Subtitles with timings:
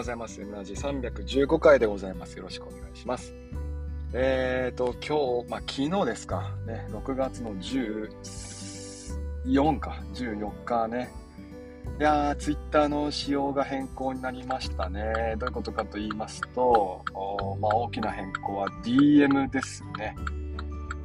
[0.00, 0.40] ございます。
[0.40, 2.38] エナジ315回でございます。
[2.38, 3.34] よろしくお願いします。
[4.14, 6.56] えーと、今日、まあ、昨日ですか。
[6.66, 11.10] ね、6月の14か、14日ね。
[11.98, 15.34] いやー、ツイッターの仕様が変更になりましたね。
[15.36, 17.04] どういうことかと言いますと、
[17.60, 20.16] まあ、大きな変更は DM ですね。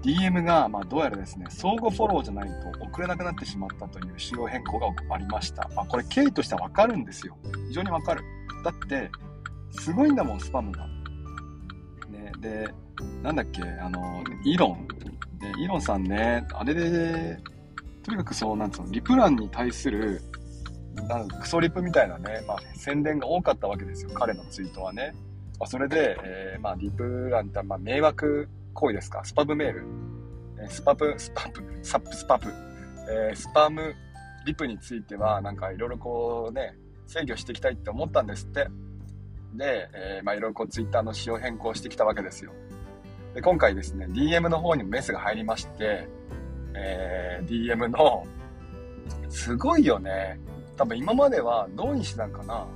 [0.04, 2.50] DM が、まあ、どうやらですね、相互フォローじゃない
[2.80, 5.70] と送れなくなってしまったという仕様変更がありました。
[5.75, 7.36] まあ、これ経緯としてはわかるんですよ。
[7.68, 8.23] 非常にわかる。
[8.65, 9.11] だって、
[9.79, 10.87] すごいんだもん、スパムが。
[12.10, 12.68] ね、で、
[13.21, 14.88] なんだっけ、あの、イロン。
[14.88, 17.39] で、イロンさんね、あれで、
[18.01, 20.19] とにかくそう、なんつうの、リプランに対する、
[21.07, 25.13] なんクソリプみたいなね、まあ、宣伝が多かったわけですよ、彼のツイートはね。
[25.60, 29.86] まあ、それで、えー、まあ、リプランって、まあ、迷惑行為ですか、スパムメール。
[30.60, 32.47] えスパプ、スパプ、サップスパプ、
[33.11, 33.94] えー、スパム
[34.45, 36.75] リプについては、なんかいろいろこうね、
[37.08, 38.67] 制御していきたいって思ったんですって。
[39.53, 42.52] で、え、まあいろいろこうツイッターの仕様変更してきたわけですよ。
[43.33, 46.07] で、今回ですね、DM の方にもメスが入りまして、
[46.73, 48.25] えー、DM の、
[49.30, 50.39] すごいよね。
[50.77, 52.67] 多分今まではどうにしてたんかな。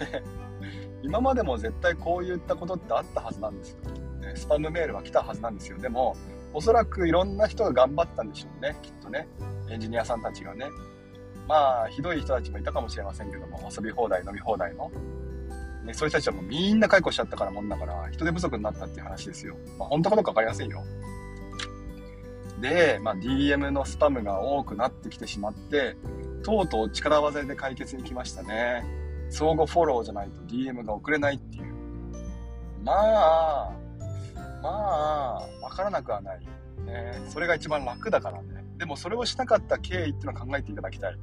[1.02, 3.78] 今までも絶対こういったことってあったはずなんですよ。
[4.34, 5.78] スパムメールは来たはずなんですよ。
[5.78, 6.14] でも、
[6.52, 9.26] おそらくいろんな人が頑張ったんでしょうね、きっとね。
[9.68, 10.66] エンジニアさんたちがね。
[11.48, 14.90] まあ、ひどい人たちもいたかもしれませんけども、遊び放題、飲み放題の。
[15.84, 19.56] ね、そういう人たちはもうみんな解雇しちゃったからもんだから、人手不足になったっていう話ですよ。
[19.78, 20.82] まあ、本当かどうか分かりませんよ。
[22.60, 25.96] で、まあ、DM のスパムが多くなってきてしまって、
[26.42, 28.84] とうとう力技で解決に来ましたね。
[29.30, 31.74] 相互フォローじゃないと DM が送れないっていう。
[32.84, 33.72] まあ、
[34.62, 36.40] まあ、わからなくはない。
[36.84, 38.59] ね、それが一番楽だからね。
[38.80, 41.14] でもそれをしなかった経緯っていうのを考えていただきたい。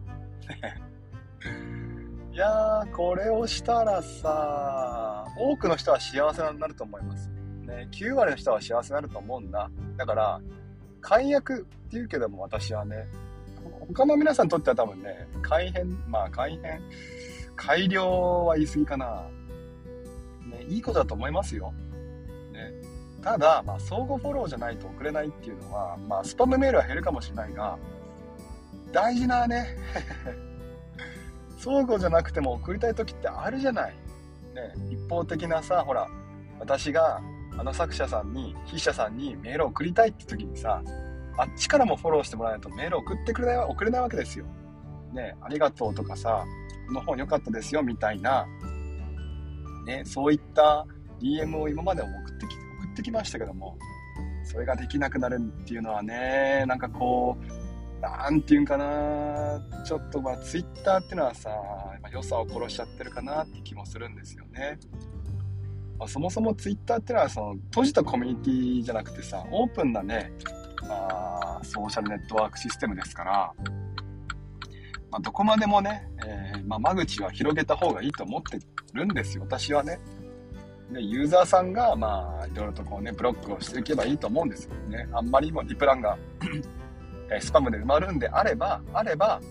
[2.32, 7.32] いやー、これをしたらさ、多くの人は幸せになると思います。
[7.64, 9.72] ね、9割の人は幸せになると思うんだ。
[9.98, 10.40] だから、
[11.02, 13.08] 解約っていうけども私はね、
[13.88, 16.80] 他の皆さんにとっては多分ね、改変、まあ改変、
[17.56, 19.24] 改良は言い過ぎかな。
[20.46, 21.74] ね、いいことだと思いますよ。
[23.22, 27.78] ただ、まあ、相互フォローじゃないと送れないっていうのは、まあ、スパムメールは減るかもしれないが、
[28.92, 29.76] 大事なね
[31.58, 33.96] 相互じゃなくても送りたい時ってあるじゃない。
[34.54, 36.08] ね、一方的なさ、ほら、
[36.60, 37.20] 私が
[37.58, 40.82] あの作者さんに、筆者さんにメールを送りたいって時にさ、
[41.38, 44.46] あっちからもフォローしてもらわないとメール送ってくれない、送れないわけですよ。
[45.14, 46.46] ね、ありがとうとかさ、
[46.88, 48.46] この本良かったですよみたいな、
[49.86, 50.86] ね、そういった
[51.20, 52.37] DM を今まで送って、
[52.98, 53.78] ってきましたけども、
[54.44, 61.50] それができなくなるっていうのはね、なんかこう、なんていうんかな、ちょっとまあ、ツイッターっていうのはさ、
[62.12, 64.80] 良さを殺しちゃってるかなって気もするんですよね。
[66.00, 70.32] まあ、そもそもツイッターっていうのはその閉じたコミュニティじゃなくてさ、オープンなね、
[70.88, 73.54] まあ、ソーシャルネットワークシステムですから、
[75.10, 78.60] まあ、どこまでもね、えー、まあ、間口は広げた方がいいと思って
[78.94, 80.00] るんですよ、私はね。
[80.92, 85.08] で、ユーザーさんが、まあ、いろいろとこうね、ブロックをしていけばいいと思うんですよね。
[85.12, 86.18] あんまりもリプランが
[87.42, 89.42] スパムで埋まるんであれば、あれば、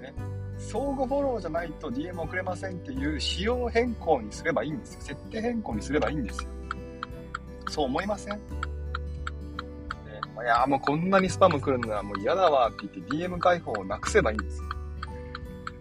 [0.00, 0.14] ね、
[0.58, 5.00] 相互フォローじゃないと DM 送れませんっていう仕様変更にすればいいんですよ。
[5.02, 6.48] 設定変更にすればいいんですよ。
[7.68, 8.40] そう思いません、ね、
[10.42, 14.64] いや、もうこんなにスパム来るのはもう嫌だわって言って DM 開放をなくせばいいんですよ。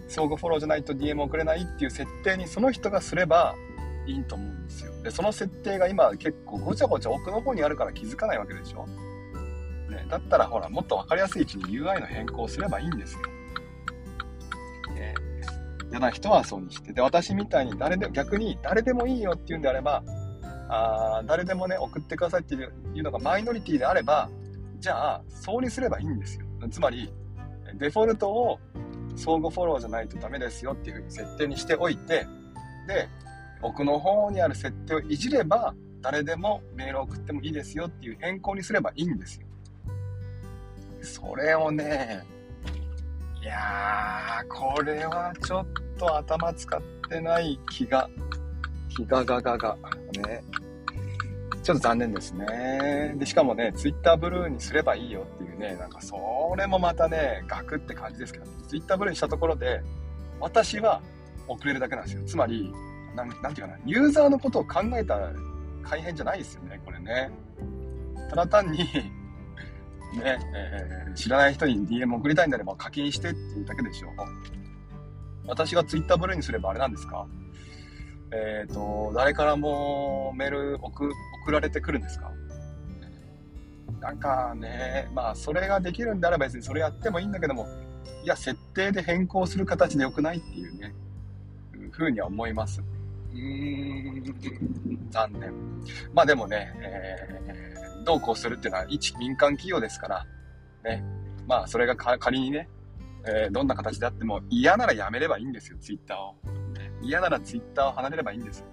[0.09, 3.55] 相互フォローじゃないと DM 送れないっていう設定にその人がすれば
[4.11, 4.91] いいと思うんですよ。
[5.03, 8.85] で、その設定が今結構ごちゃごちゃ奥の方にあるから気づかないわけでしょ？
[9.89, 13.19] ね、だったらほら、もっと分かりやすい位置に UI の変更をすればいいんですよ。
[14.93, 15.13] ね、
[15.89, 16.93] 嫌な人はそうにして。
[16.93, 20.03] で、私みたいに誰で、逆に誰でもいいよっていうんであれば、
[20.69, 24.29] あ誰でもね、送ってくださいっていうのがマイノリティであれば、
[24.79, 26.45] じゃあ、そうにすればいいんですよ。
[26.69, 27.11] つまり、
[27.79, 28.59] デフォルトを
[29.15, 32.27] 相互フォローじゃないとダメですよっていうふうに設定にしておいて、
[32.87, 33.09] で、
[33.61, 39.47] 奥の方にある設定をいじれば、誰でもメールを送ってもいいですよっていう変更にすればいいんですよ。
[41.01, 42.23] それをね、
[43.41, 45.65] いやー、これはちょっ
[45.97, 48.09] と頭使ってない気が、
[48.89, 49.77] 気がががが、
[50.25, 50.43] ね。
[51.63, 53.13] ちょっと残念ですね。
[53.17, 56.15] で、しかもね、ツイッターブルーにすればいいよっていうね、なんかそ
[56.57, 59.81] れもまたね、ガクって感じですけど、ツイッターブルーにしたところで、
[60.39, 61.01] 私は
[61.47, 62.23] 送れるだけなんですよ。
[62.25, 62.73] つまり、
[63.25, 65.17] なんなんていうかな、ユーザーのことを考えた
[65.83, 67.31] 改変じゃないですよね、これね。
[68.29, 74.09] ただ単にね、えー、知らない人に DM 送りたいんであれば課金してっていうだけでしょ。
[75.47, 77.25] 私が Twitter ブルーにすればあれなんですか？
[78.31, 81.09] えっ、ー、と、誰からもメール送
[81.43, 82.31] 送られてくるんですか？
[83.99, 87.67] なんかね、まあ、それができるんであれば別にそれやってもいいんだけども、
[88.23, 90.93] いや、設定で変更する形で良くないっていうね、
[91.91, 92.81] ふうには思います。
[93.33, 95.53] うーん、残念。
[96.13, 100.25] まあでもね、えー、どうこうするっていうのは一民間企業ですから、
[100.83, 101.03] ね、
[101.47, 102.69] まあそれが仮にね、
[103.25, 106.35] えー、どんな形であっても嫌ならやめればいいんですよ、ツイッターを。
[107.01, 108.65] 嫌ならツイッターを離れればいいんですよ。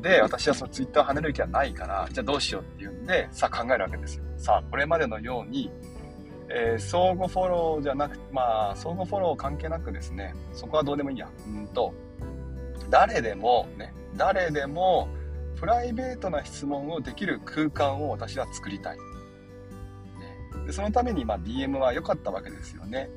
[0.00, 4.24] で、私はそのツイッターを離れる気はないから、じゃあどうしようっていうんで、さあ考えるわけですよ。
[4.36, 5.70] さあ、これまでのように、
[6.48, 11.28] えー、相互フォローじゃなくまあ、相互フォロー関係なくですね、そこはどうでもいいや。
[11.46, 11.94] うんと、
[12.90, 15.08] 誰でも、ね、誰でも、
[15.56, 18.96] プライベートな質問をできる空間を私は作りたい。
[18.96, 19.02] ね、
[20.66, 23.08] でそのために、まあ、DM は良かったわけですよね。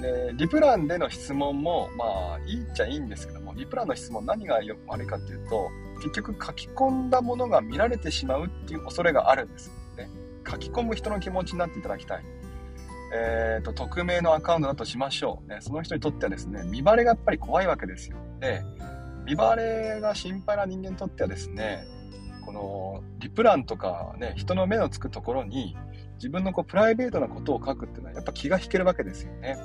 [0.00, 5.68] で、リプランでの質問も、まあ、いいっちゃいいんですけども、リプランの質問何が悪いかっていうと、
[5.98, 10.08] 結局書き込んだものが見られてしまうっていう恐れがあるんですね。
[10.48, 12.24] 書き込む人の気持ちになっていただきたい。
[13.12, 15.48] えっ、ー、と、匿名のアカウントだとしましょう。
[15.48, 18.16] ね、その人にとってはですね、見バレがやっぱり怖いわけですよ。
[18.40, 18.62] で、
[19.28, 21.84] 見バレが心配な人間にとってはですね、
[22.46, 25.76] このリプランとかね、人の目のつくところに
[26.14, 29.58] 自分のこうプライベートなことを書くっていうのはやっぱ気が引けるわけですよね。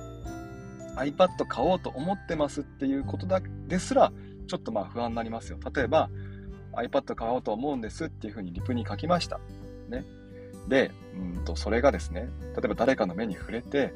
[0.98, 4.12] iPad 買おうと思ってますっていうことだですら、
[4.48, 5.60] ちょっとまあ不安になりますよ。
[5.74, 6.10] 例えば、
[6.74, 9.39] iPad 買おうと思うんですっていうふうにリプに書きました。
[9.89, 10.04] ね。
[10.68, 13.94] で、うんと、それがですね、例えば誰かの目に触れて、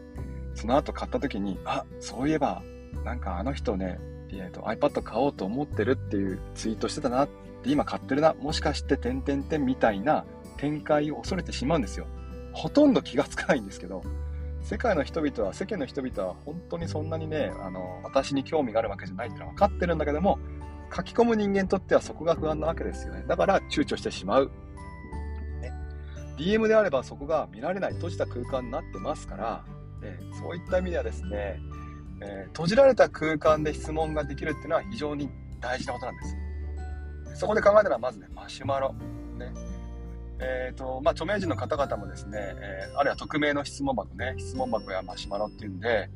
[0.56, 2.64] その後買った時に、あ、そういえば、
[3.04, 4.00] なんかあの人ね、
[4.32, 7.30] えーと、iPad 買おうと思ってるっていうツイートしてたなっ
[7.64, 10.26] て今買ってるなもしかして点々点みたいな
[10.58, 12.08] 展開を恐れてしまうんですよ
[12.54, 14.04] ほとんど気がつかないんですけど
[14.68, 20.40] 世界の人々は、世間の人々は本当にそんなにね、あの、私に興味があるわけじゃないってのは分かってるんだけども、
[20.94, 23.24] 書き込む人間にとってはそこが不安なわけですよね。
[23.28, 24.52] だから躊躇してしまう。
[25.62, 25.72] ね。
[26.38, 29.66] DM であればそこが見られない閉じた空間になってますから、
[30.02, 31.62] ね、そういった意味ではですね、
[32.22, 35.30] えー、閉じられた空間で質問ができるっていうのは非常に
[35.60, 37.40] 大事なことなんです。
[37.42, 38.94] そこで考えたのはまずね、マシュマロ。
[39.38, 39.54] ね。
[40.40, 46.10] えーとまあ、著名人の方々もですね、えー、あるいは匿名の質問箱ね、質問箱やマシュマロっていうんで、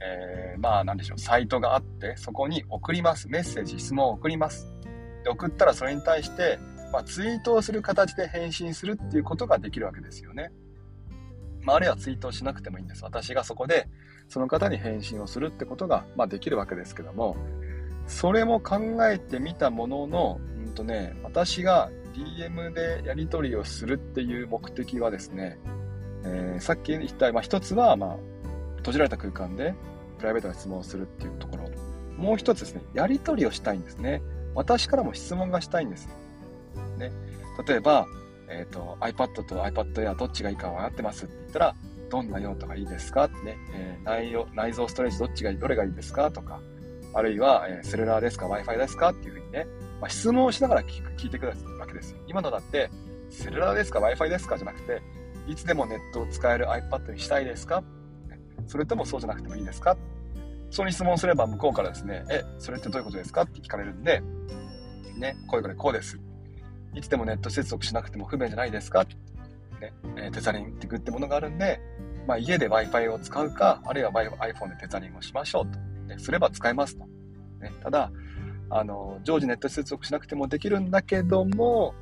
[0.00, 3.28] えー、まあ、なんでしょう、サイトがあって、そこに送ります。
[3.28, 4.66] メッセージ、質問を送ります。
[5.24, 6.58] で送ったらそれに対して、
[6.92, 10.50] まあ、ツイートをする形で返信するっていうことができるわけですよね。
[11.62, 13.04] まあ、あるいはツイートをしなくてもいいんです。
[13.04, 13.88] 私がそこで、
[14.32, 17.36] その方に返信をするってことが、まあ、できるわけですけども、
[18.06, 25.58] それも考えてみたものの、うんとね、私が DM でやり取りをするっていう目的はですね、
[26.24, 28.16] えー、さっき言った、まあ、一つは、まあ、
[28.78, 29.74] 閉じられた空間で
[30.16, 31.70] プライベートな質問をするっていうところ。
[32.16, 34.22] もう一つですね、やり取りをしたいんですね。
[34.54, 36.08] 私からも質問がしたいんです。
[36.96, 37.12] ね、
[37.68, 38.06] 例えば、
[38.48, 41.74] え、ー、と、iPad と iPad Air どっちがいいか分かってますって言ったら、
[42.12, 43.24] どんな用途がいいですか？
[43.24, 46.30] ってね、えー、内容、内蔵ストレージどっちがいい、どれがいいですか？
[46.30, 46.60] とか、
[47.14, 49.08] あるいは、えー、セルラーですか？Wi-Fi ですか？
[49.12, 49.66] っていうふうにね、
[49.98, 52.18] まあ、質問をしながら聞聞いてくださいわけですよ。
[52.26, 52.90] 今のだって、
[53.30, 54.58] セルラーですか ?Wi-Fi ですか？
[54.58, 55.00] じゃなくて、
[55.48, 57.82] いつでもネットを使える iPad にしたいですか？
[58.66, 59.96] それともそうじゃなくてもいいですか？
[60.70, 63.42] その質問すれば向こうからですね、え、それってどういうことですか？
[63.42, 64.22] って聞かれるんで、
[65.16, 66.20] ね、こういうこれこうです。
[66.94, 69.06] いつでもネット接続しなくても不便じゃないですか？
[69.82, 71.80] ね、えテザリングってものがあるんで、
[72.26, 75.78] まあ、家で Wi-Fi を使うか、あるいは iPhone でテザリングをしましょうと。
[76.06, 77.04] ね、すれば使えますと。
[77.60, 78.12] ね、ただ、
[78.70, 81.94] あの、常時ネット接続しなくてもできるんだけども、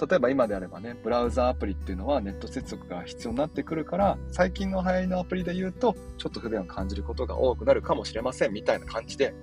[0.00, 9.34] 例えば今であればね、ブラウザアプリっていうのはネット接続が必要になってくるから、最近の流行りのアプリで言うと、ちょっと不便を感じることが多くなるかもしれませんみたいな感じで、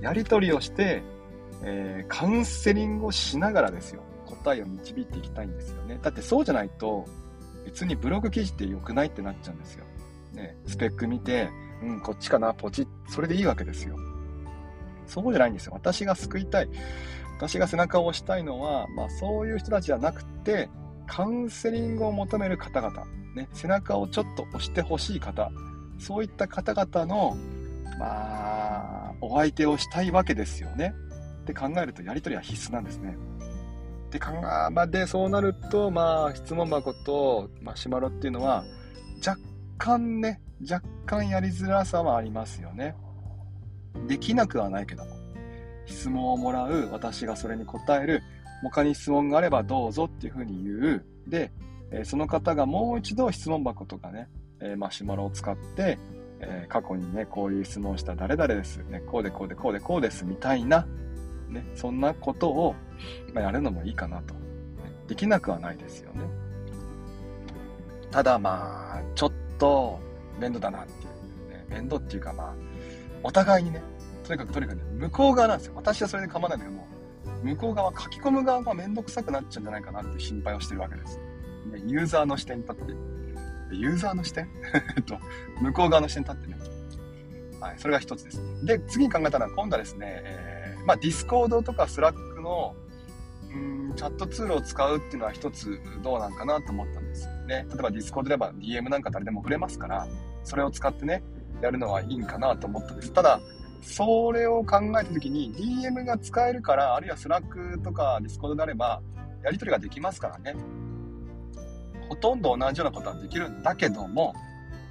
[0.00, 1.02] やり取りをして、
[1.62, 5.98] えー、カウンセリングをしながらですよ、答えを導いていきたいんですよね。
[6.02, 7.06] だってそうじゃないと、
[7.64, 9.84] 別にブログ記事って良くないってなっちゃうんですよ。
[10.32, 11.48] ね、スペック見て、
[11.82, 13.96] うん、こっちかな、ポチッ、それでいいわけですよ。
[15.06, 15.72] そうじゃないんですよ。
[15.74, 16.68] 私が救いたい。
[17.36, 20.68] 私が背中を押したいのは、まあそういう人たちじゃなくて、
[21.06, 23.04] カウンセリングを求める方々、
[23.34, 25.50] ね、背中をちょっと押してほしい方、
[25.98, 27.36] そういった方々の、
[27.98, 30.94] まあ、お相手をしたいわけですよね。
[31.42, 33.16] って考えるとやりとりは必須なんですね。
[34.14, 38.64] で、考え、まあ、で、そうなると、まあ、質問箱とマシュマロっていうのは、
[39.26, 39.40] 若
[39.76, 40.40] 干ね、
[40.70, 42.94] 若干やりづらさはありますよね。
[44.06, 45.10] できなくはないけども、
[45.86, 48.22] 質問をもらう、私がそれに答える、
[48.62, 51.04] 他に質問があればどうぞっていうふうに言う。
[51.26, 51.50] で、
[51.90, 54.28] えその方がもう一度質問箱とかね、
[54.60, 55.98] えマシュマロを使って、
[56.38, 60.86] え、過去にね、こういう質問した誰々です、ね、こうでこうでこうでこうですみたいな、
[61.54, 62.74] ね、そんなことを、
[63.34, 64.34] やるのもいいかなと、
[65.08, 66.22] できなくはないですよね。
[68.10, 69.98] ただまあ、ちょっと
[70.38, 70.94] 面倒だなってい
[71.46, 72.54] う、ね、面倒っていうかまあ、
[73.22, 73.82] お互いにね、
[74.24, 75.72] とにかくとにかくね、向こう側なんですよ。
[75.76, 76.86] 私はそれで構わないんだけども、
[77.42, 81.18] 向こう側、書き込む側が面倒くさくなっちゃうんじゃないかなっていう心配をしてるわけです。
[81.72, 82.94] ね、ユーザーの視点に立って。
[83.72, 84.48] ユーザーの視点？
[85.06, 85.18] と、
[85.60, 86.74] 向こう側の視点に立ってね。
[87.60, 88.64] はい、それが一つです。
[88.64, 90.53] で、次に考えたのは、今度はですね、えー、
[90.86, 92.74] まあ、 Discord とか Slack の、
[93.50, 97.66] うーん、チャットツールを使うっていうのは一つどうなんかなと思ったんですよね。
[97.68, 100.06] 例えば Discord であれば DM なんか誰でも触れますから、
[100.42, 101.22] それを使ってね、
[101.62, 103.12] やるのはいいんかなと思ったんです。
[103.12, 103.40] ただ、
[103.82, 109.02] それを考えた時に DM が使えるから、あるいは Slack とか Discord であれば、
[109.42, 110.56] やり取りができますからね。
[112.08, 114.34] ほとんど同じようなことはできるんだけども、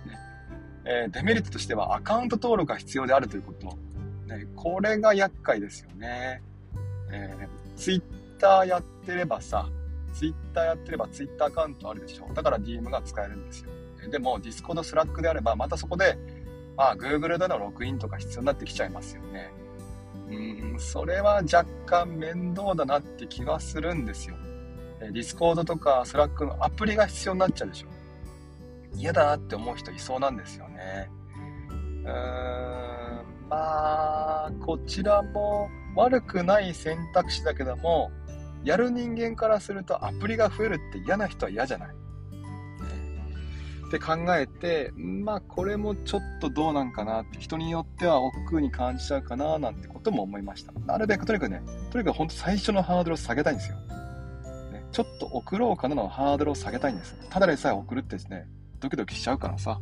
[0.06, 0.18] ね
[0.86, 3.78] えー、デメリットとしてはアカウント登録が必要であるということ。
[4.38, 6.42] ね、これが厄介ですよね。
[7.12, 9.70] えー、Twitter やってればさ、
[10.13, 12.34] Twitter やってれば Twitter アカウントあるでしょ。
[12.34, 13.70] だから DM が使えるんですよ。
[14.10, 16.18] でも Discord、Slack であれば、またそこで、
[16.75, 19.52] まあ、Google でのログインとか必要になってきちゃいますよね。
[20.30, 24.36] うん、それは若干面倒だなって気がするんですよ。
[25.00, 27.88] Discord とか Slack のアプリが必要になっちゃうでしょ。
[28.96, 31.10] 嫌だなって思う人いそうなんですよね。
[32.04, 32.93] うーん、
[33.54, 38.12] まあ、こちらも悪くない選択肢だけども、
[38.64, 41.90] やる人間からするとアプリが増えるって嫌な人は嫌じゃない。
[43.88, 50.74] って考えて、まあこれもちょっとどうなんかなって人によっては億劫に感じちゃうかななんてことも思いました。
[50.88, 53.78] なるべくとにかくね、とにかく本当最初のハードルを下げたいんですよ。
[54.92, 57.16] ちょっと送ろうかなのハードルを下げたいんです。
[57.30, 58.48] ただでさえ送るってですね、
[58.80, 59.80] ドキドキしちゃうからさ。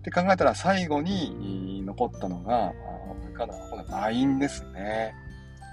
[0.00, 2.72] って考えたら最後に残ったのが、
[3.34, 5.14] かな、この LINE ですね。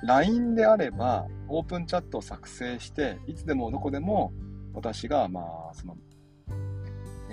[0.04, 4.32] LINE であれば、オープンチャットを作成して、いつでもどこでも
[4.74, 5.98] 私が、まあ、その、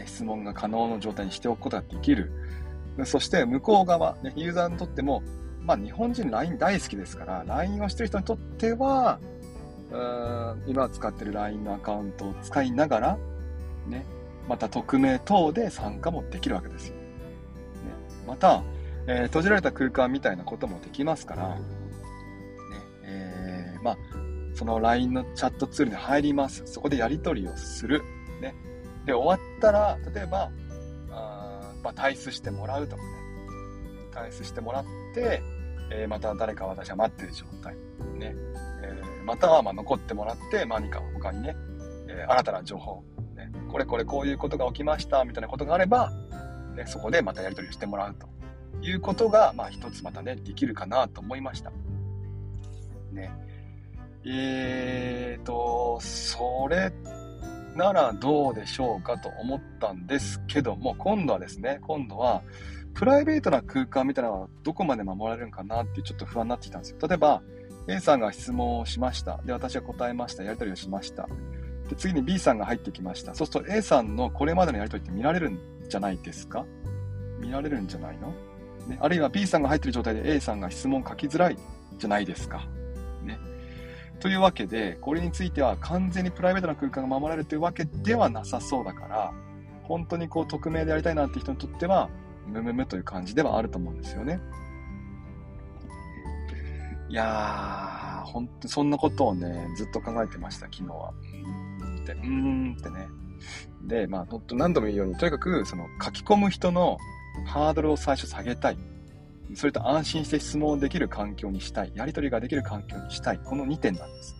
[0.04, 2.32] 質問が可能の状態にしておくことができる。
[3.04, 5.22] そして向こう側、ね、ユーザーにとっても、
[5.60, 9.18] まあ日本人 LINE 大好きですから、LINE をしてる人にとっては、
[10.66, 13.18] 今使ってる LINE のアカウントを使いながら、
[13.88, 14.04] ね、
[14.48, 16.94] また匿名等で参加もできるわけですよ。
[16.94, 17.02] ね、
[18.26, 18.62] また、
[19.08, 21.60] えー、閉じられた空間みたいなこともできますから、ね
[23.04, 23.98] えー、まあ、
[24.54, 26.62] その LINE のチャットツールに入ります。
[26.66, 28.02] そこでやり取りをする。
[28.40, 28.54] ね、
[29.04, 30.50] で、終わったら、例えば、
[31.10, 33.08] あまあ、退出してもらうとかね、
[34.12, 34.84] 退出してもらっ
[35.14, 35.42] て、
[35.90, 37.74] えー、また誰か私は待ってる状態。
[38.18, 38.34] ね。
[38.82, 41.56] え、またはま残ってもらって何か他にね、
[42.08, 43.04] え、新たな情報、
[43.36, 46.10] ね、これこれこういうことが起きましたみたいなことがあれば、
[46.74, 48.26] ね、そこでまたやり取りをしてもらうと。
[48.82, 51.72] いうことが、まあ一つまたね、できるかなと思いました。
[53.12, 53.30] ね。
[54.24, 56.92] えーと、それ
[57.76, 62.42] ならどうでしょうかと思ったんですけども、今度はですね、今度は、
[62.94, 66.98] プライベートな空間みたいなのはどこまで守られるのかなってちょっと不安になってきたんですよ。
[67.06, 67.42] 例えば、
[67.88, 69.38] A さんが質問をしました。
[69.44, 70.42] で、私は答えました。
[70.42, 71.28] やり取りをしました。
[71.88, 73.34] で、次に B さんが入ってきました。
[73.34, 75.58] そうすると A さんのこれまでのやり取りって見られるん
[75.88, 76.64] じゃないですか？
[77.38, 78.32] 見られるんじゃないの？
[78.86, 81.58] ね、あるいは B さんが入ってる状態で A さんが質問書きづらい
[81.98, 82.66] じゃないですか。
[83.24, 83.38] ね。
[84.20, 89.32] というわけで、これについては完全にプライベートな空間が守られるというわけではなさそうだから、
[89.82, 92.08] 本当にこう匿名でやりたいなって人にとっては、
[92.46, 94.40] ムムムという感じではあると思うんですよね。
[97.08, 101.12] いやー、ほんとそんなことをね、ずっと考えてました、昨日は。
[101.80, 103.08] うーんって、うーんってね。
[103.82, 106.98] で、まあ、ほんと何度も言うように、とにかく、その書き込む人の
[107.44, 108.78] ハードルを最初下げたい。
[109.54, 111.92] それと安心して質問できる環境にしたい。
[111.94, 113.38] やり取りができる環境にしたい。
[113.38, 114.36] この2点なんです。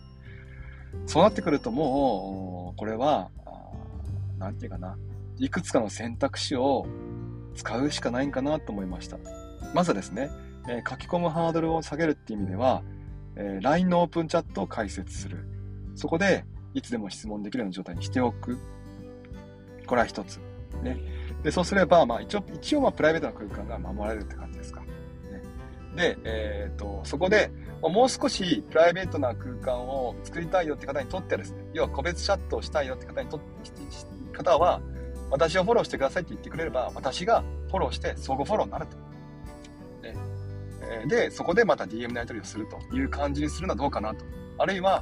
[1.05, 3.29] そうなってくるともう、これは、
[4.37, 4.97] なんていうかな。
[5.39, 6.87] いくつかの選択肢を
[7.55, 9.17] 使うしかないんかなと思いました。
[9.73, 10.29] まずですね、
[10.67, 12.83] えー、書き込むハードルを下げるっていう意味では、
[13.35, 15.45] えー、LINE のオープンチャットを開設する。
[15.95, 18.57] そこで、いつでも質問できるような状態にしておく。
[19.85, 20.39] これは一つ。
[20.83, 20.97] ね。
[21.47, 24.83] で、そうすれば、まあ一応、一応まあプライベートな空間が守られるって感じですか。
[25.95, 27.49] で、えっ、と、そこで、
[27.81, 33.47] もう少しプライベートな空間を作りたいよって方にとってはですね、要は個別チャットをしたいよって方にとって、
[34.37, 34.81] 方は、
[35.31, 38.97] 私をフォローしてくださいって言ってくれれば、私がフォローして相互フォローになると。
[41.07, 44.25] で、そこでまた DM のやり取りをするという感じにするのはどうかなと。
[44.57, 45.01] あるいは、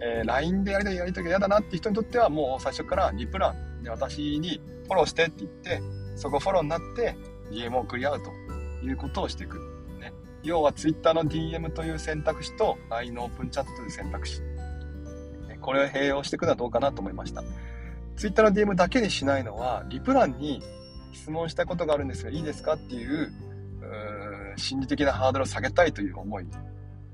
[0.00, 5.82] えー、LINE でやり取りやり取りが嫌だなっていう人にとっては、もう最初からリプランで私にフォローしてって言って、
[6.16, 7.16] そこフォローになって
[7.50, 8.30] DM を送り合うと
[8.84, 9.58] いうことをしていく。
[10.00, 10.12] ね、
[10.42, 14.42] 要は Twitter の DM という選択肢と LINE のオープンチャットという選択肢。
[15.60, 17.42] これを併用していくのはどうかなと思いました。
[18.16, 20.62] Twitter の DM だけにしないのは、リプ欄に
[21.12, 23.32] 質問したことがあるんですが、いいですかっていう、
[24.54, 26.46] う心理的なハードルを下げたいという思い。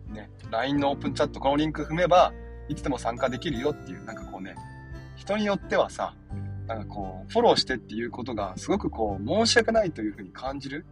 [0.09, 2.33] ね、LINE のオープンチャット、このリンク踏めば、
[2.69, 4.57] いつでも参加できるよっていう、なんかこうね、
[5.17, 6.15] 人によってはさ、
[6.71, 10.87] なんかこう、フォローしてっていうことがすごくこう、申し訳ないというふうに感じる、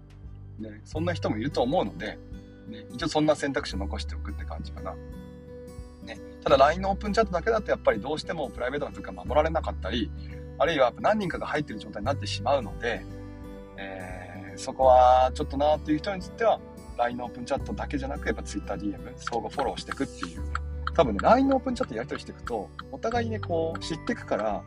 [0.59, 2.19] ね、そんな人もいると思うので、
[2.69, 4.97] ね、一応そんな選択肢を残しておくって感じかな。
[6.03, 10.11] ね、ただ LINE のオープンチャットだけだとやっぱりどうしてもプライベートな時間守られなかったり、
[10.59, 13.05] あるいは何人かが入ってる状態になってしまうので、
[13.77, 16.59] えー、そこはちょっとなっていう人については、
[16.97, 20.43] LINE のオープンチャットだけじゃなく、やっぱ TwitterDM、相互フォローしていくっていう。
[20.95, 24.65] 多分ね、LINE のオープンチャットやり取りしていくと、お互いね、こう、知っていくから、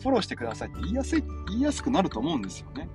[0.00, 2.88] フォローしてくださいって言いやすい、言いやすくなると思うんですよね。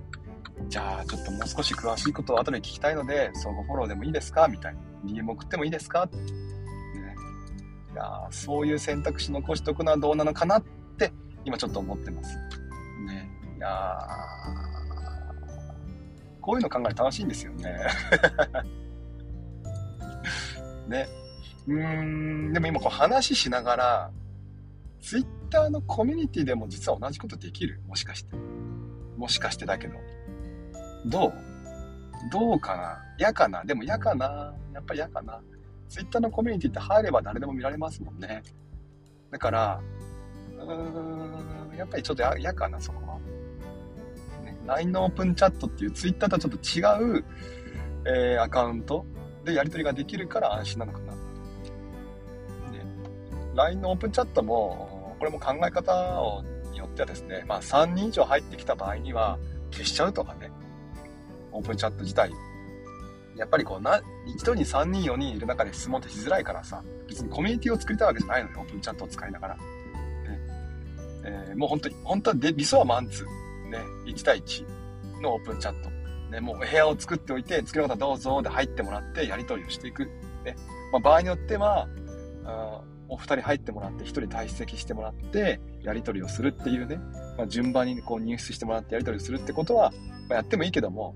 [0.68, 4.48] じゃあ、ちょっともう少し詳しいことを後で聞きたいので、相互フォローでもいいですか？
[4.48, 4.80] みたいな。
[5.04, 6.04] DM 送ってもいいですか？
[6.04, 6.22] って、ね。
[7.92, 10.64] いやそういう選択肢残しておくのはどうなのかなっ
[10.98, 11.12] て、
[11.44, 12.36] 今ちょっと思ってます。
[13.06, 13.30] ね。
[13.56, 13.98] いや
[16.40, 17.78] こういうの考え楽しいんですよね。
[20.88, 21.08] ね。
[21.66, 24.10] うん、でも今こう話しながら、
[25.48, 27.80] Twitter のコミュニティでも実は同じことできる？
[27.88, 28.36] もしかして。
[29.16, 29.94] もしかしてだけど。
[31.06, 31.32] どう？
[32.30, 32.98] どうかな？
[33.18, 33.64] 嫌かな？
[33.64, 34.54] でも嫌かな？
[34.74, 35.40] やっぱり嫌かな
[35.88, 38.42] ?Twitter のコミュニティって入れば誰でも見られますもんね。
[39.30, 39.80] だから、
[40.58, 43.18] うーん、やっぱりちょっと嫌かな、そこは。
[44.44, 47.24] ね、LINE のオープンチャットっていう Twitter とはちょっと違う、
[48.04, 49.06] えー、アカウント
[49.44, 51.14] でやり取りができるから安心なのかな。
[53.54, 54.87] LINE のオープンチャットも、
[55.18, 59.38] これも考え方をによってはですね、まあ3人以上入ってきた場合には
[59.70, 60.50] 消しちゃうとかね、
[61.52, 62.32] オープンチャット自体。
[63.36, 69.54] やっぱりこうな、一度に3人4人いる中で質問ってしづらいからさ、別にコミュニティを作りたいわけじゃないのよ、オープンチャットを使いながら。
[69.54, 69.60] ね
[71.24, 75.90] えー、もう本当に、本当はで理想はマンツー、ね、1対1のオープンチャット。
[76.30, 80.04] ね、もう部屋を作っておいて、作る方どうぞで入ってもらってやり取りをしていく。
[80.44, 80.56] ね
[80.92, 81.86] まあ、場合によっては、
[82.44, 86.96] あお二人入ってもらって一人退席してもらってやり取りをするっていうね、
[87.36, 89.92] まあ、順番にこう入室してもらってやり取りするってことは、
[90.28, 91.14] まあ、やってもいいけども、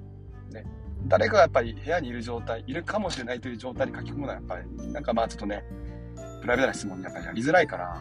[0.50, 0.64] ね、
[1.06, 5.62] 誰かがやっぱり部屋にいる状態いるかもしれないという状態に書き込むのはやっぱりなんかまあちょっとね
[6.40, 8.00] プライベートな質問にやっぱりやりづらいから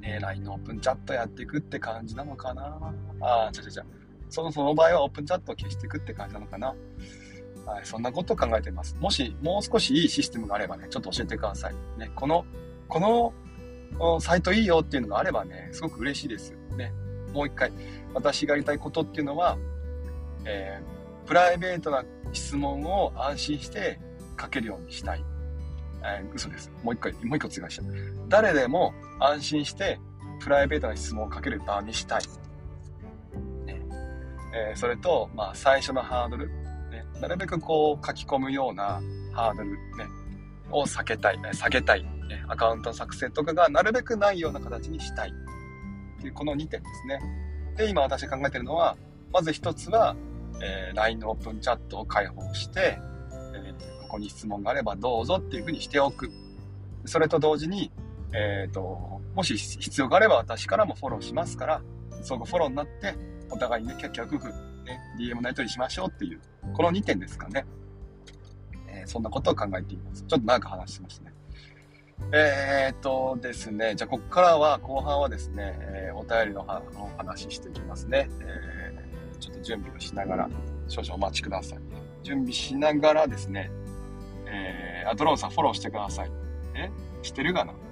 [0.00, 2.78] ね LINE のオープンチャットやっていくって感じなのかな？
[3.20, 3.84] ああちゃちゃちゃ
[4.28, 6.74] その場合はオープンチャットを消していくって感じなのかな？
[7.66, 8.96] はい、そんなことを考えています。
[9.00, 11.74] もし、もう少しいいシステムがあればね、ちょっと教えてください。
[11.98, 12.44] ね、この、
[12.88, 16.54] このサイトいいよっていうのがあればね、すごく嬉しいです。
[16.76, 16.92] ね、
[17.32, 17.72] もう一回、
[18.14, 19.58] 私がやりたいことっていうのは、
[20.44, 23.98] えー、プライベートな質問を安心して
[24.40, 25.24] 書けるようにしたい。
[26.04, 26.70] えー、嘘です。
[26.84, 27.82] もう一回、もう一個追加した。
[28.28, 29.98] 誰でも安心して
[30.40, 32.22] プライベートな質問を書ける場にしたい。
[33.64, 33.82] ね
[34.54, 36.65] えー、それと、まあ、最初のハードル。
[37.20, 39.00] なるべくこう書き込むような
[39.32, 39.76] ハードルね、
[40.70, 45.32] を避けたい、下げたい、ね、アカウント作成とかがなるべくないような形にしたい。
[46.18, 47.20] っていうこの2点ですね。
[47.76, 48.96] で、今私考えてるのは、
[49.32, 50.16] まず1つは、
[50.62, 52.98] えー、LINE のオープンチャットを開放して、
[53.54, 56.30] えー、ここに質問があればどうぞっていうふうにしておく。
[57.04, 57.92] それと同時に、
[58.32, 61.82] え、ー、と、もし必要があれば私からもフォローしますから、
[62.22, 63.14] 相互フォローになって、
[63.50, 64.52] お互いにね、キャッキャウフフ、
[64.86, 66.40] ね、DM のやり取りしましょうっていう
[66.72, 67.66] この2点ですかね。
[68.88, 70.22] えー、そんなことを考えています。
[70.22, 71.32] ちょっと長く話しましたね。
[72.32, 79.38] えー、っとですね、じゃあここからは後半はですね、えー、お便りのお話していきますね、えー。
[79.38, 80.48] ちょっと準備をしながら
[80.88, 81.78] 少々お待ちください。
[82.22, 83.70] 準備しながらですね、
[84.46, 86.30] えー、あ、ドローンさんフォローしてください。
[86.74, 86.90] え
[87.22, 87.74] してるかな？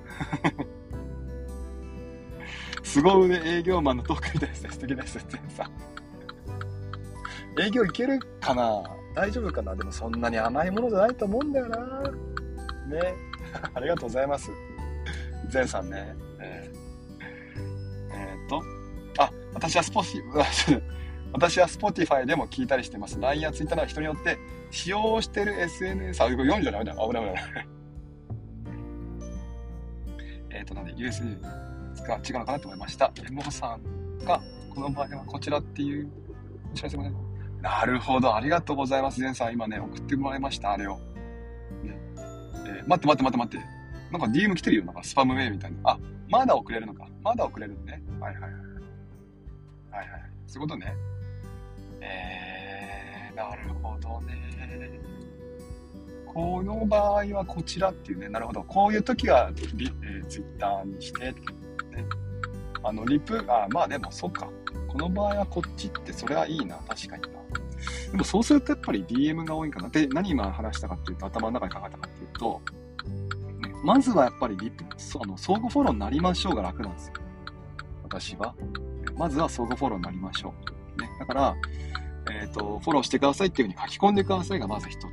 [2.82, 4.70] 凄腕営業マンのトークみたいですね。
[4.70, 5.70] 素敵です、全さん。
[7.58, 8.82] 営業いけるかな？
[9.14, 9.74] 大丈夫かな？
[9.74, 11.76] でもそんなに甘いものじゃないと思うんだよな。
[12.88, 13.14] ね。
[13.74, 14.50] ありがとうございます。
[15.48, 16.14] ゼンさんね。
[16.40, 18.62] えー、えー、っと、
[19.22, 20.82] あ、私はスポティ、
[21.32, 23.20] 私は Spotify でも聞いたりしてます。
[23.20, 24.38] LINE や Twitter は人によって
[24.70, 26.94] 使用してる SNS、あ、これ読んじゃダメだ。
[26.94, 27.68] 危ない危ない。
[30.50, 31.48] えっと、なんで USB が
[32.16, 33.12] 違うのかなと思いました。
[33.26, 34.40] エモさんが、
[34.74, 36.08] この場合はこちらっていう
[36.74, 37.12] 知らせもね、
[37.64, 38.36] なるほど。
[38.36, 39.18] ありがとうございます。
[39.20, 40.72] ゼンさん、今ね、送ってもらいました。
[40.72, 40.98] あれを。
[41.82, 41.98] ね
[42.66, 43.66] えー、待って待って待って待って。
[44.12, 44.84] なんか DM 来てるよ。
[44.84, 45.78] なんかスパムメールみたいな。
[45.84, 45.98] あ、
[46.28, 47.08] まだ送れるのか。
[47.22, 48.02] まだ送れるのね。
[48.20, 48.52] はいはいはい。
[48.52, 48.56] は
[50.04, 50.30] いはい。
[50.46, 50.94] そういうことね。
[52.02, 55.00] えーなるほどね。
[56.26, 58.62] この場合はこちらっていうね、なるほど。
[58.62, 61.34] こういう時はリ、えー、ツイッターにして、ね、
[62.82, 64.48] あの、リプ、あ、まあでもそっか。
[64.88, 67.33] この場合はこっちってそれはいいな、確かに。
[68.10, 69.88] でもそうするとやっぱり DM が多いかな。
[69.88, 72.62] で、何今話したかっていうと、頭の中に考えたかっていうと、
[73.66, 77.14] ね、まずはやっぱりリプ、その相互フォローになりましょうが楽なんですよ。
[78.02, 78.54] 私は。
[79.16, 80.54] まずは相互フォローになりましょ
[80.96, 81.00] う。
[81.00, 81.56] ね、だから、
[82.30, 85.04] えっ、ー、と、フォローしてくださいっていうふうに書き込んでくださいがまず一つ。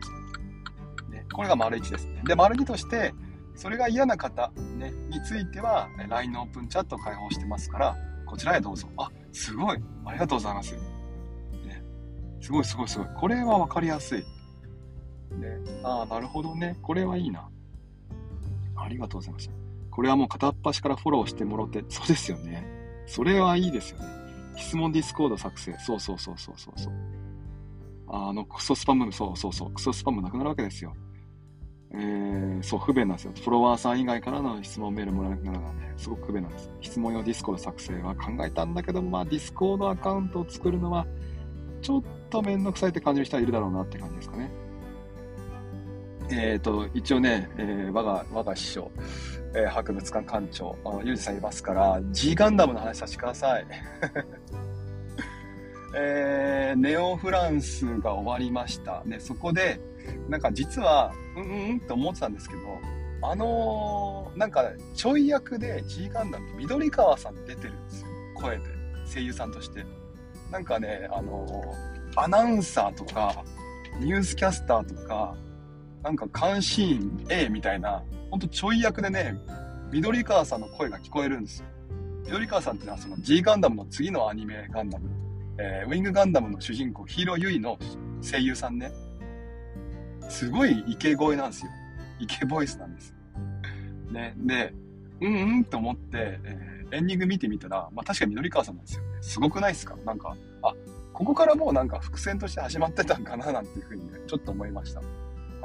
[1.12, 2.22] ね、これが丸1ですね。
[2.26, 3.14] で、丸2として、
[3.56, 8.88] それが嫌な方、ね、については、LINE のオープンチャットを開放してますから、こちらへどうぞ。
[8.98, 9.78] あ、すごい。
[10.06, 10.76] ありがとうございます。
[12.42, 13.08] すごいすごいすごい。
[13.16, 14.20] これは分かりやすい。
[14.20, 14.26] ね、
[15.84, 16.76] ああ、なるほどね。
[16.82, 17.48] これはいいな。
[18.76, 19.54] ありがとうございました。
[19.92, 22.66] これはもう片っ端からフォローしてもろて、そうですよね。
[23.06, 24.06] それはいいですよね。
[24.58, 25.76] 質問 Discord 作成。
[25.80, 26.94] そうそうそうそうそうそう。
[28.08, 29.72] あの、クソスパム、そうそうそう。
[29.72, 30.94] クソスパムなくなるわけですよ。
[31.94, 33.34] えー、そう、不便なんですよ。
[33.36, 36.70] フォロワーさん以外からの質問メールもらえなくなるのはね、すごく不便なんです。
[36.82, 41.06] 質問用 Discord 作成は考えたんだけど、まあ、 Discord アカウントを作るのは、
[41.82, 44.50] ちょっとめんどくさいって感じる人はいるだろうなって感じですかね。
[46.32, 48.90] えっ、ー、と、一応ね、えー、我が、我が師匠、
[49.54, 53.68] えー、博物館館長、ゆうじさんいますから、G ガンダムの話させてください。
[55.94, 59.04] えー、ネオフランスが終わりました。
[59.06, 59.78] で、そこで、
[60.30, 62.62] なんか実は、うんうんって思ってたんですけど、
[63.24, 68.08] あのー、なんかちょい役で G ガンダムって緑川さん出てるんですよ。
[68.36, 68.64] 声で。
[69.14, 69.86] 声優さんとして。
[70.50, 73.44] なんかね、あのー、アナウンサーとか、
[74.00, 75.36] ニュースキャスターとか、
[76.04, 79.38] なんか監視員 A みたいな、ほんとちょい役でね、
[79.92, 81.66] 緑川さんの声が聞こえるんですよ。
[82.26, 85.10] 緑川さんってのはその G ガンダムの次のアニメガンダム、
[85.58, 87.78] えー、ウィングガンダムの主人公ヒーローユイの
[88.22, 88.92] 声優さんね。
[90.30, 91.72] すごいイケ声なんですよ。
[92.20, 93.14] イケボイスなんです。
[94.12, 94.34] ね。
[94.38, 94.74] で、
[95.20, 99.08] うんうんと思って、えー、エンディング見てみたら、まあ確かに緑川さんなんですよね。
[99.22, 99.98] すごくないですか？
[100.06, 100.36] なんか、
[101.14, 105.02] ここからもうなんか伏線として始まってたんかななんていうふうにね、ちょっと思いました。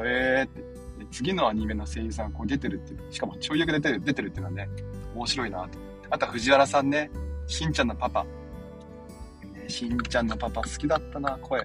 [0.01, 0.77] えーって。
[1.11, 4.69] 次のアニメの声優さんこう出てるっていう、しかもちょい役出てる、出てるっていうのはね、
[5.15, 5.79] 面白いなと。
[6.11, 7.11] あとは藤原さんね、
[7.47, 8.25] しんちゃんのパパ。
[8.25, 11.61] ね、しんちゃんのパパ好きだったな、声。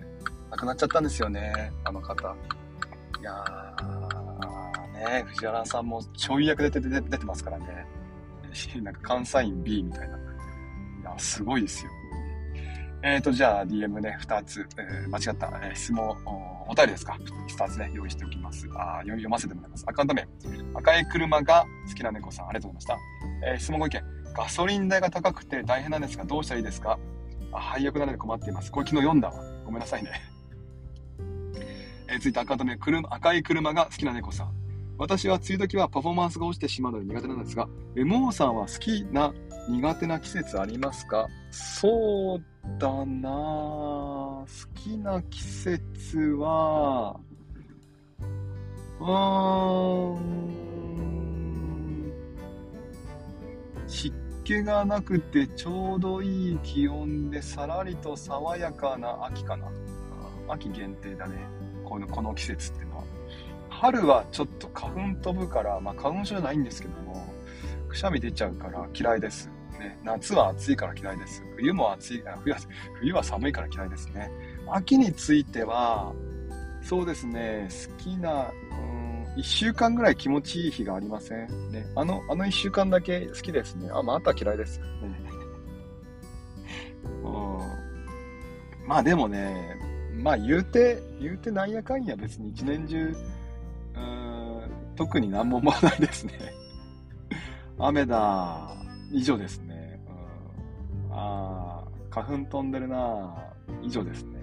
[0.52, 2.36] 亡くなっちゃったんですよね、あの方。
[3.20, 7.86] いやー、ね、藤原さんもちょい役で出て出てますからね。
[8.82, 10.18] なんか関西員 B みたいな。
[10.18, 10.20] い
[11.04, 11.92] や、すごいですよ。
[13.04, 17.18] えーと、じゃあ DM ね、2つ、えー、間違った、えー、質問、おお便りですか
[17.50, 18.70] ?2 つね、用意しておきます。
[18.76, 19.86] あ読ませてもらいます。
[19.88, 20.28] アカウント名、
[20.76, 23.02] 赤い車が好きな猫さん、ありがとうございま
[23.42, 23.48] した。
[23.48, 24.04] えー、質問ご意見、
[24.36, 27.00] ガソリン代が高くて大変なんですが、どうしたらいいですか
[27.52, 28.72] あ配役なので困っています。
[28.72, 29.44] これ昨日読んだわ。
[29.66, 30.12] ごめんなさいね。
[32.08, 32.78] えー、続いてアカウント名、
[33.10, 34.54] 赤い車が好きな猫さん。
[35.00, 39.34] 私は梅雨時はパフォーマンスが落ちてしまうので苦手なんですが、エモーさんは好きな
[39.68, 44.46] 苦手な季節ありますかそうだな好
[44.76, 47.20] きな季節は、
[49.00, 50.52] うーん、
[53.88, 59.68] 湿気がなくてちょうどいい気温でさらりと爽やかな秋かな。
[60.48, 61.38] 秋限定だね。
[61.86, 63.04] このこの季節っていうのは。
[63.70, 67.26] 春はちょっと花粉飛ぶから、まあ花粉症じゃないんですけども、
[67.88, 69.51] くしゃみ出ちゃうから嫌いです。
[69.82, 69.98] ね。
[70.04, 71.44] 夏は暑いから嫌いです。
[71.58, 72.60] 冬も暑い、冬は
[73.00, 74.32] 冬は寒いから嫌いですね。
[74.70, 76.14] 秋については、
[76.84, 81.72] そうですね、好きな、うん、1週間ぐらい気持ちいい日がありません？
[81.72, 81.86] ね。
[81.96, 83.90] あの、あの1週間だけ好きですね。
[83.92, 84.86] あ、まあ、あとは嫌いですね。
[87.24, 87.58] うん。
[88.88, 89.78] まあでもね、
[90.16, 93.16] まあ言うて、言うてなんやかんや別に一年中、
[93.96, 94.62] うん、
[94.96, 96.34] 特に何も思わないですね。
[97.80, 98.76] 雨だ。
[99.12, 99.71] 以上ですね。
[101.12, 103.36] ああ、花粉飛んでるな
[103.82, 104.40] 以上ですね。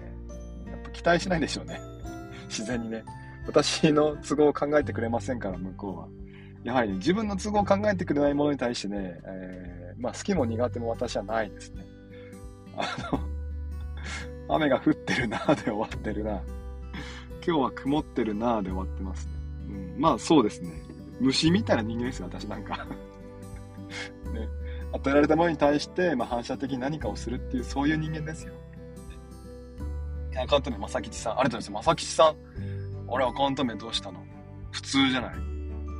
[0.67, 1.79] やっぱ期待しないでしょうね。
[2.47, 3.03] 自然にね。
[3.47, 6.07] 私の都合を考えてくれませんから、向こうは。
[6.63, 11.85] やはり、ね、自分の都合を考えてくれないものに対してね、えー、まあ好きも苦手も私はないですね。
[12.75, 13.19] あの、
[14.55, 16.41] 雨が降ってるなで終わってるな。
[17.45, 19.31] 今日は曇ってるなで終わってますね。
[19.95, 20.71] うん、まあそうですね。
[21.19, 22.85] 虫みたいな人間ですよ、私なんか。
[24.91, 28.53] 与えられたものに対して、まあ、反射的に何かをするっていう、そういう人間ですよ。
[30.41, 31.33] アカウント名、まさきちさん。
[31.33, 31.85] ありがとうございます。
[31.87, 32.35] まさきちさん。
[33.07, 34.23] 俺、アカウント名どうしたの？
[34.71, 35.33] 普通じゃない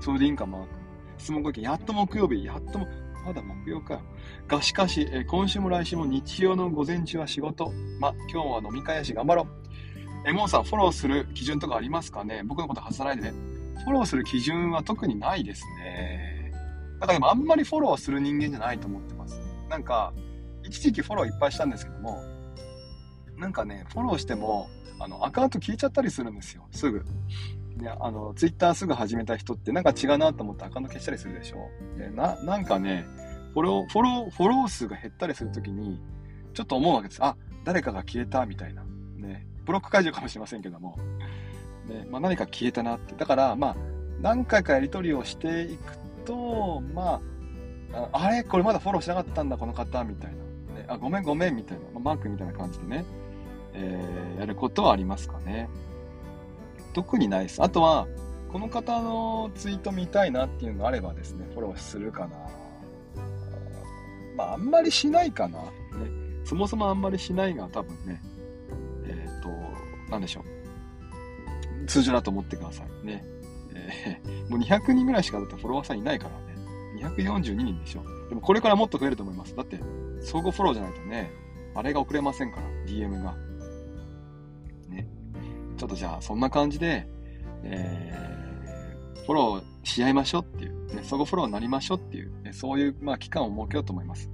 [0.02, 0.70] それでいいんか、マーク。
[1.18, 1.64] 質問ご意見。
[1.64, 2.46] やっと木曜日。
[2.46, 2.80] やっと、
[3.26, 4.02] まだ木曜かよ。
[4.48, 7.74] がしかし、え今週も来週も日曜の午前中は仕事。
[8.00, 9.48] ま、今日は飲み会やし頑張ろう。
[10.26, 12.44] え、モンさん、フォローする基準とかありますかね？
[12.46, 13.34] 僕のこと外さないでね。
[13.84, 16.39] フォローする基準は特にないですね。
[17.00, 19.40] だからでもあんまりフォローする人間じゃないと思ってます。
[19.70, 20.14] なんか、
[20.64, 22.22] 一時期フォローいっぱいしたんですけども、
[23.38, 26.68] なんかね、フォローしても、あの、アカウント消えちゃったりするんですよ。
[26.72, 27.06] すぐ。
[27.78, 31.70] で、あの、ツイッターすぐ始めた人ってなんか違うなと思ってアカウント消したりするでしょ。
[31.98, 33.06] で、な、なんかね、
[33.54, 36.02] フォロー、フォロー、フォロー数が減ったりするときに、
[36.54, 37.24] ちょっと思うわけです。
[37.24, 38.84] あ、誰かが消えたみたいな。
[39.18, 39.48] ね。
[39.66, 40.98] ブロック解除かもしれませんけども。
[41.88, 42.06] ね。
[42.10, 43.16] まあ何か消えたなって。
[43.16, 43.76] だから、まあ、
[44.22, 47.20] 何回かやり取りをしていくと、ま
[47.92, 48.44] あ、あれ？
[48.44, 50.76] これまだフォローしなかったんだ、この方、みたいな。
[50.76, 52.00] ね、あ、ごめんごめん、みたいな。
[52.00, 53.04] マークみたいな感じでね。
[53.74, 55.70] えー、やることはありますかね。
[56.94, 57.64] 特にないです。
[57.64, 58.08] あとは、
[58.52, 62.38] この方のツイート見たいなっていうのがあればですね、フォローするかな。
[64.38, 65.60] まあ、あんまりしないかな。
[65.60, 65.70] ね。
[66.46, 68.22] そもそもあんまりしないが多分ね、
[69.06, 69.50] えっ、ー、と、
[70.12, 71.86] なんでしょう。
[71.86, 73.26] 通常だと思ってくださいね。
[73.80, 76.50] え、 もう200人ぐらいしかだってフォロワーさんいないからね。
[76.98, 78.04] 242人でしょ。
[78.30, 79.56] でもこれからもっと増えると思います。
[79.56, 79.80] だって、
[80.22, 81.32] 相互フォローじゃないとね、
[81.76, 83.36] あれが送れませんから、DM が。
[84.90, 85.08] ね
[85.78, 87.08] ちょっとじゃあ、そんな感じで、
[87.64, 94.30] えー、フォローし合いましょうっていう、ね、相互フォローになりましょうっていう、ね、そういう、まあ、期間を設けようと思います。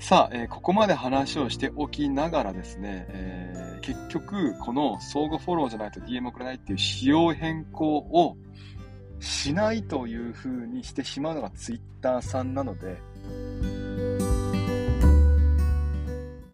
[0.00, 8.36] さあ、えー、ここまで話をしておきながらですね、えー、結局、この相互フォローじゃないと DM 送れないっていう仕様変更を
[9.18, 12.96] しないという風にしてしまうのが Twitter さんなので、